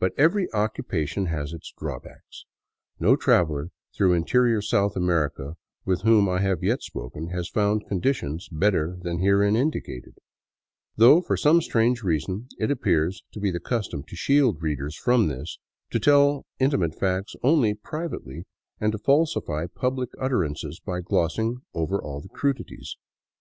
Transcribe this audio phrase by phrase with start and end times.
[0.00, 2.44] But every occupation has its draw backs.
[2.98, 5.54] No traveler through interior South America
[5.84, 10.16] with whom I have yet spoken has found conditions better than herein indicated;
[10.96, 15.28] though for some strange reason it appears to be the custom to shield readers from
[15.28, 15.60] this,
[15.90, 18.46] to tell intimate facts only privately
[18.80, 22.96] and to falsify public utterances by glossing over all the crudities.